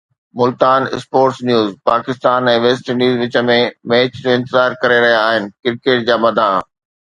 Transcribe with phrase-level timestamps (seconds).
[0.39, 3.61] Multan (sports news) Pakistan ۽ West Indies وچ ۾
[3.95, 6.55] match جو انتظار ڪري رهيا آهن ڪرڪيٽ جا مداح